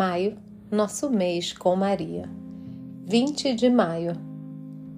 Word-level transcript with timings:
Maio, 0.00 0.38
nosso 0.70 1.10
mês 1.10 1.52
com 1.52 1.76
Maria. 1.76 2.26
20 3.04 3.54
de 3.54 3.68
maio. 3.68 4.16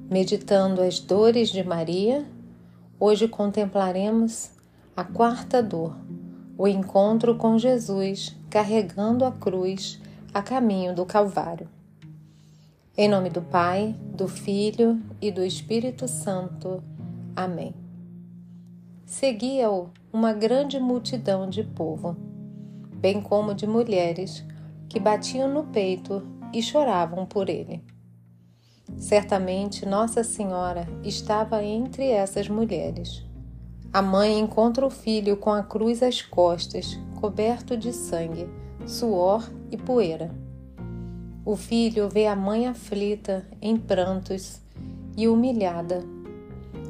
Meditando 0.08 0.80
as 0.80 1.00
dores 1.00 1.48
de 1.48 1.64
Maria, 1.64 2.24
hoje 3.00 3.26
contemplaremos 3.26 4.52
a 4.96 5.02
quarta 5.02 5.60
dor, 5.60 5.96
o 6.56 6.68
encontro 6.68 7.34
com 7.34 7.58
Jesus 7.58 8.36
carregando 8.48 9.24
a 9.24 9.32
cruz 9.32 10.00
a 10.32 10.40
caminho 10.40 10.94
do 10.94 11.04
Calvário. 11.04 11.68
Em 12.96 13.08
nome 13.08 13.28
do 13.28 13.42
Pai, 13.42 13.96
do 14.16 14.28
Filho 14.28 15.02
e 15.20 15.32
do 15.32 15.44
Espírito 15.44 16.06
Santo. 16.06 16.80
Amém. 17.34 17.74
Seguia-o 19.04 19.90
uma 20.12 20.32
grande 20.32 20.78
multidão 20.78 21.50
de 21.50 21.64
povo, 21.64 22.16
bem 23.00 23.20
como 23.20 23.52
de 23.52 23.66
mulheres 23.66 24.44
que 24.92 25.00
batiam 25.00 25.48
no 25.48 25.64
peito 25.64 26.22
e 26.52 26.62
choravam 26.62 27.24
por 27.24 27.48
ele. 27.48 27.82
Certamente 28.98 29.86
Nossa 29.86 30.22
Senhora 30.22 30.86
estava 31.02 31.64
entre 31.64 32.08
essas 32.08 32.46
mulheres. 32.46 33.24
A 33.90 34.02
mãe 34.02 34.38
encontra 34.38 34.84
o 34.84 34.90
filho 34.90 35.38
com 35.38 35.50
a 35.50 35.62
cruz 35.62 36.02
às 36.02 36.20
costas, 36.20 36.98
coberto 37.18 37.74
de 37.74 37.90
sangue, 37.90 38.46
suor 38.84 39.50
e 39.70 39.78
poeira. 39.78 40.30
O 41.42 41.56
filho 41.56 42.10
vê 42.10 42.26
a 42.26 42.36
mãe 42.36 42.66
aflita, 42.66 43.46
em 43.62 43.78
prantos 43.78 44.60
e 45.16 45.26
humilhada. 45.26 46.04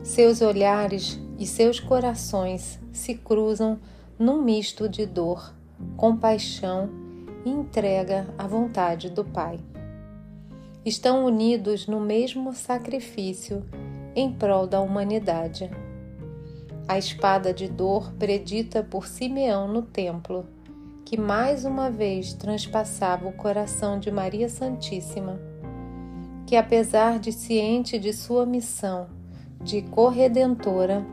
Seus 0.02 0.42
olhares 0.42 1.20
e 1.38 1.46
seus 1.46 1.78
corações 1.78 2.80
se 2.92 3.14
cruzam 3.14 3.78
num 4.18 4.42
misto 4.42 4.88
de 4.88 5.06
dor, 5.06 5.54
compaixão 5.96 7.01
e 7.44 7.50
entrega 7.50 8.26
à 8.38 8.46
vontade 8.46 9.10
do 9.10 9.24
Pai. 9.24 9.58
Estão 10.84 11.24
unidos 11.24 11.86
no 11.86 12.00
mesmo 12.00 12.52
sacrifício 12.52 13.64
em 14.14 14.32
prol 14.32 14.66
da 14.66 14.80
humanidade. 14.80 15.70
A 16.88 16.98
espada 16.98 17.54
de 17.54 17.68
dor 17.68 18.12
predita 18.18 18.82
por 18.82 19.06
Simeão 19.06 19.68
no 19.68 19.82
templo, 19.82 20.44
que 21.04 21.16
mais 21.16 21.64
uma 21.64 21.90
vez 21.90 22.32
transpassava 22.32 23.28
o 23.28 23.32
coração 23.32 23.98
de 23.98 24.10
Maria 24.10 24.48
Santíssima, 24.48 25.40
que 26.46 26.56
apesar 26.56 27.18
de 27.18 27.32
ciente 27.32 27.98
de 27.98 28.12
sua 28.12 28.44
missão 28.44 29.06
de 29.62 29.82
corredentora, 29.82 31.06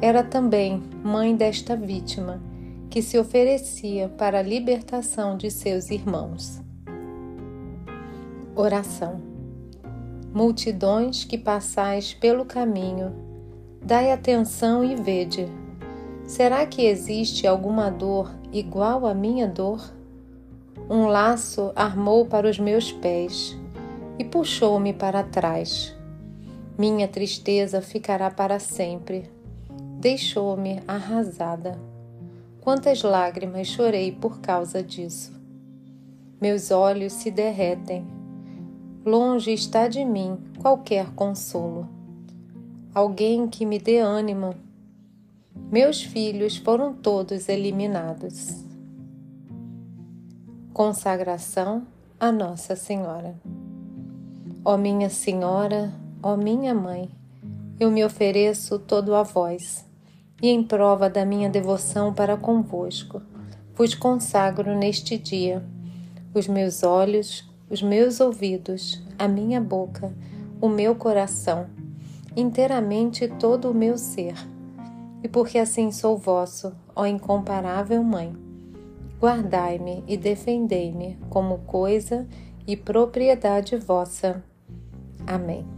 era 0.00 0.22
também 0.22 0.80
mãe 1.02 1.34
desta 1.34 1.74
vítima 1.74 2.40
que 2.98 3.02
se 3.02 3.16
oferecia 3.16 4.08
para 4.08 4.40
a 4.40 4.42
libertação 4.42 5.36
de 5.36 5.52
seus 5.52 5.88
irmãos. 5.88 6.60
Oração. 8.56 9.22
Multidões 10.34 11.22
que 11.24 11.38
passais 11.38 12.12
pelo 12.12 12.44
caminho, 12.44 13.14
dai 13.80 14.10
atenção 14.10 14.82
e 14.82 14.96
vede. 14.96 15.46
Será 16.26 16.66
que 16.66 16.86
existe 16.86 17.46
alguma 17.46 17.88
dor 17.88 18.34
igual 18.52 19.06
à 19.06 19.14
minha 19.14 19.46
dor? 19.46 19.94
Um 20.90 21.06
laço 21.06 21.70
armou 21.76 22.26
para 22.26 22.50
os 22.50 22.58
meus 22.58 22.90
pés 22.90 23.56
e 24.18 24.24
puxou-me 24.24 24.92
para 24.92 25.22
trás. 25.22 25.96
Minha 26.76 27.06
tristeza 27.06 27.80
ficará 27.80 28.28
para 28.28 28.58
sempre. 28.58 29.30
Deixou-me 30.00 30.82
arrasada. 30.88 31.78
Quantas 32.68 33.02
lágrimas 33.02 33.66
chorei 33.66 34.12
por 34.12 34.42
causa 34.42 34.82
disso. 34.82 35.32
Meus 36.38 36.70
olhos 36.70 37.14
se 37.14 37.30
derretem. 37.30 38.06
Longe 39.06 39.54
está 39.54 39.88
de 39.88 40.04
mim 40.04 40.36
qualquer 40.60 41.10
consolo. 41.14 41.88
Alguém 42.94 43.48
que 43.48 43.64
me 43.64 43.78
dê 43.78 44.00
ânimo. 44.00 44.54
Meus 45.72 46.02
filhos 46.02 46.58
foram 46.58 46.92
todos 46.92 47.48
eliminados. 47.48 48.62
Consagração 50.74 51.86
a 52.20 52.30
Nossa 52.30 52.76
Senhora. 52.76 53.34
Ó 54.62 54.76
minha 54.76 55.08
Senhora, 55.08 55.90
ó 56.22 56.36
minha 56.36 56.74
Mãe, 56.74 57.08
eu 57.80 57.90
me 57.90 58.04
ofereço 58.04 58.78
todo 58.78 59.14
a 59.14 59.22
vós 59.22 59.87
e 60.40 60.48
em 60.50 60.62
prova 60.62 61.10
da 61.10 61.24
minha 61.24 61.48
devoção 61.48 62.12
para 62.12 62.36
convosco, 62.36 63.20
vos 63.74 63.94
consagro 63.94 64.76
neste 64.76 65.18
dia 65.18 65.64
os 66.34 66.46
meus 66.46 66.82
olhos, 66.82 67.48
os 67.68 67.82
meus 67.82 68.20
ouvidos, 68.20 69.02
a 69.18 69.26
minha 69.26 69.60
boca, 69.60 70.12
o 70.60 70.68
meu 70.68 70.94
coração, 70.94 71.66
inteiramente 72.36 73.28
todo 73.28 73.70
o 73.70 73.74
meu 73.74 73.98
ser. 73.98 74.34
E 75.22 75.28
porque 75.28 75.58
assim 75.58 75.90
sou 75.90 76.16
vosso, 76.16 76.72
ó 76.94 77.06
incomparável 77.06 78.02
Mãe, 78.04 78.32
guardai-me 79.20 80.04
e 80.06 80.16
defendei-me 80.16 81.18
como 81.28 81.58
coisa 81.58 82.26
e 82.66 82.76
propriedade 82.76 83.76
vossa. 83.76 84.42
Amém. 85.26 85.77